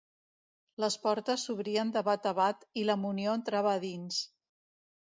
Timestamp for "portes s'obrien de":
1.03-2.03